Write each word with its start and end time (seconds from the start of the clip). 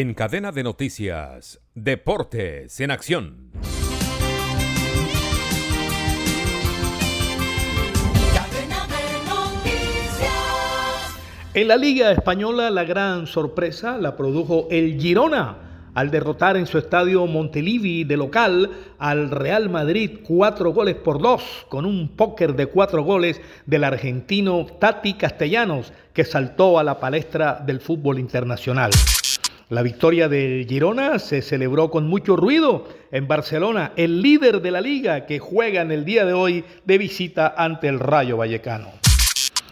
En 0.00 0.14
cadena 0.14 0.52
de 0.52 0.62
noticias, 0.62 1.60
Deportes 1.74 2.78
en 2.78 2.92
Acción. 2.92 3.50
En 11.52 11.66
la 11.66 11.76
Liga 11.76 12.12
Española 12.12 12.70
la 12.70 12.84
gran 12.84 13.26
sorpresa 13.26 13.98
la 13.98 14.16
produjo 14.16 14.68
el 14.70 15.00
Girona 15.00 15.56
al 15.94 16.12
derrotar 16.12 16.56
en 16.56 16.66
su 16.66 16.78
estadio 16.78 17.26
Montelivi 17.26 18.04
de 18.04 18.16
local 18.16 18.70
al 19.00 19.32
Real 19.32 19.68
Madrid 19.68 20.20
cuatro 20.24 20.72
goles 20.72 20.94
por 20.94 21.20
dos 21.20 21.66
con 21.68 21.84
un 21.84 22.10
póker 22.14 22.54
de 22.54 22.66
cuatro 22.66 23.02
goles 23.02 23.40
del 23.66 23.82
argentino 23.82 24.64
Tati 24.78 25.14
Castellanos 25.14 25.92
que 26.12 26.24
saltó 26.24 26.78
a 26.78 26.84
la 26.84 27.00
palestra 27.00 27.60
del 27.66 27.80
fútbol 27.80 28.20
internacional. 28.20 28.92
La 29.70 29.82
victoria 29.82 30.30
del 30.30 30.66
Girona 30.66 31.18
se 31.18 31.42
celebró 31.42 31.90
con 31.90 32.08
mucho 32.08 32.36
ruido 32.36 32.88
en 33.12 33.28
Barcelona, 33.28 33.92
el 33.96 34.22
líder 34.22 34.62
de 34.62 34.70
la 34.70 34.80
liga 34.80 35.26
que 35.26 35.38
juega 35.38 35.82
en 35.82 35.92
el 35.92 36.06
día 36.06 36.24
de 36.24 36.32
hoy 36.32 36.64
de 36.86 36.96
visita 36.96 37.52
ante 37.54 37.86
el 37.86 38.00
Rayo 38.00 38.38
Vallecano. 38.38 38.88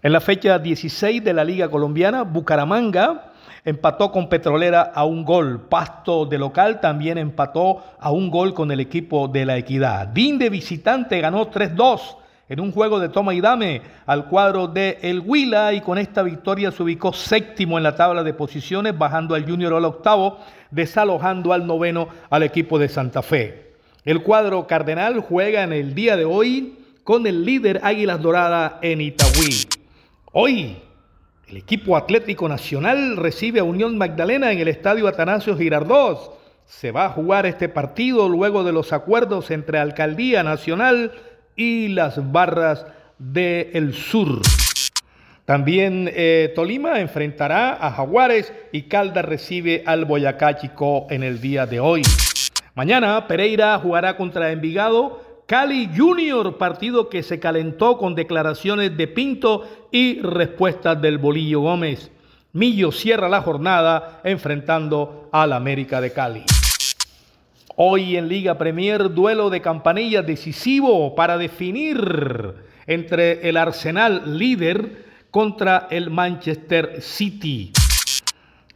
En 0.00 0.12
la 0.12 0.20
fecha 0.20 0.60
16 0.60 1.24
de 1.24 1.32
la 1.32 1.42
Liga 1.42 1.68
Colombiana, 1.68 2.22
Bucaramanga 2.22 3.32
empató 3.64 4.12
con 4.12 4.28
Petrolera 4.28 4.92
a 4.94 5.04
un 5.04 5.24
gol. 5.24 5.66
Pasto 5.68 6.24
de 6.24 6.38
local 6.38 6.80
también 6.80 7.18
empató 7.18 7.82
a 7.98 8.12
un 8.12 8.30
gol 8.30 8.54
con 8.54 8.70
el 8.70 8.78
equipo 8.78 9.26
de 9.26 9.44
la 9.44 9.56
Equidad. 9.56 10.06
DIN 10.06 10.38
de 10.38 10.50
visitante 10.50 11.20
ganó 11.20 11.50
3-2 11.50 12.16
en 12.50 12.58
un 12.58 12.72
juego 12.72 12.98
de 12.98 13.08
toma 13.08 13.32
y 13.32 13.40
dame 13.40 13.80
al 14.06 14.26
cuadro 14.26 14.66
de 14.66 14.98
El 15.02 15.20
Huila 15.20 15.72
y 15.72 15.80
con 15.80 15.98
esta 15.98 16.24
victoria 16.24 16.72
se 16.72 16.82
ubicó 16.82 17.12
séptimo 17.12 17.78
en 17.78 17.84
la 17.84 17.94
tabla 17.94 18.24
de 18.24 18.34
posiciones, 18.34 18.98
bajando 18.98 19.36
al 19.36 19.48
Junior 19.48 19.72
al 19.72 19.84
octavo, 19.84 20.40
desalojando 20.72 21.52
al 21.52 21.64
noveno 21.64 22.08
al 22.28 22.42
equipo 22.42 22.80
de 22.80 22.88
Santa 22.88 23.22
Fe. 23.22 23.74
El 24.04 24.24
cuadro 24.24 24.66
cardenal 24.66 25.20
juega 25.20 25.62
en 25.62 25.72
el 25.72 25.94
día 25.94 26.16
de 26.16 26.24
hoy 26.24 26.76
con 27.04 27.24
el 27.24 27.44
líder 27.44 27.80
Águilas 27.84 28.20
Doradas 28.20 28.72
en 28.82 29.00
Itagüí. 29.00 29.68
Hoy, 30.32 30.76
el 31.46 31.56
equipo 31.56 31.96
Atlético 31.96 32.48
Nacional 32.48 33.16
recibe 33.16 33.60
a 33.60 33.64
Unión 33.64 33.96
Magdalena 33.96 34.50
en 34.50 34.58
el 34.58 34.66
estadio 34.66 35.06
Atanasio 35.06 35.56
Girardot. 35.56 36.36
Se 36.66 36.90
va 36.90 37.04
a 37.04 37.10
jugar 37.10 37.46
este 37.46 37.68
partido 37.68 38.28
luego 38.28 38.64
de 38.64 38.72
los 38.72 38.92
acuerdos 38.92 39.52
entre 39.52 39.78
Alcaldía 39.78 40.42
Nacional 40.42 41.12
y 41.60 41.88
las 41.88 42.32
barras 42.32 42.86
del 43.18 43.92
sur. 43.92 44.40
También 45.44 46.10
eh, 46.10 46.52
Tolima 46.54 47.00
enfrentará 47.00 47.74
a 47.74 47.92
Jaguares 47.92 48.50
y 48.72 48.82
Calda 48.82 49.20
recibe 49.20 49.82
al 49.84 50.06
Boyacá 50.06 50.56
Chico 50.56 51.06
en 51.10 51.22
el 51.22 51.38
día 51.38 51.66
de 51.66 51.78
hoy. 51.78 52.00
Mañana 52.74 53.26
Pereira 53.26 53.78
jugará 53.78 54.16
contra 54.16 54.52
Envigado 54.52 55.42
Cali 55.46 55.90
Junior, 55.94 56.56
partido 56.56 57.10
que 57.10 57.22
se 57.22 57.40
calentó 57.40 57.98
con 57.98 58.14
declaraciones 58.14 58.96
de 58.96 59.08
Pinto 59.08 59.68
y 59.90 60.18
respuestas 60.22 61.02
del 61.02 61.18
Bolillo 61.18 61.60
Gómez. 61.60 62.10
Millo 62.54 62.90
cierra 62.90 63.28
la 63.28 63.42
jornada 63.42 64.22
enfrentando 64.24 65.28
al 65.30 65.52
América 65.52 66.00
de 66.00 66.12
Cali. 66.12 66.44
Hoy 67.76 68.16
en 68.16 68.28
Liga 68.28 68.58
Premier, 68.58 69.14
duelo 69.14 69.48
de 69.48 69.60
campanillas 69.60 70.26
decisivo 70.26 71.14
para 71.14 71.38
definir 71.38 71.98
entre 72.86 73.48
el 73.48 73.56
Arsenal 73.56 74.38
líder 74.38 75.06
contra 75.30 75.86
el 75.90 76.10
Manchester 76.10 77.00
City. 77.00 77.72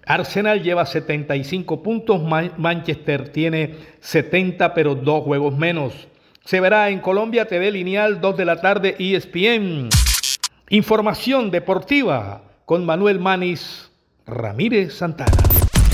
Arsenal 0.06 0.62
lleva 0.62 0.86
75 0.86 1.82
puntos, 1.82 2.22
Manchester 2.22 3.30
tiene 3.30 3.74
70 4.00 4.74
pero 4.74 4.94
dos 4.94 5.24
juegos 5.24 5.56
menos. 5.56 6.08
Se 6.44 6.60
verá 6.60 6.90
en 6.90 7.00
Colombia 7.00 7.46
TV 7.46 7.72
Lineal 7.72 8.20
2 8.20 8.36
de 8.36 8.44
la 8.44 8.60
tarde 8.60 8.96
ESPN. 8.98 9.88
Información 10.68 11.50
deportiva 11.50 12.42
con 12.64 12.84
Manuel 12.86 13.18
Manis 13.18 13.90
Ramírez 14.26 14.94
Santana. 14.94 15.63